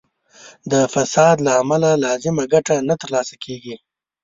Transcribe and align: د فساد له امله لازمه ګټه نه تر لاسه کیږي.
د 0.71 0.73
فساد 0.93 1.35
له 1.45 1.51
امله 1.61 1.89
لازمه 2.05 2.43
ګټه 2.53 2.75
نه 2.89 2.95
تر 3.01 3.09
لاسه 3.15 3.35
کیږي. 3.43 3.75